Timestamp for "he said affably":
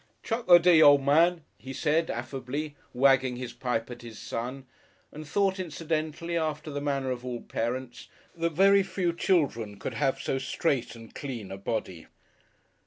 1.59-2.75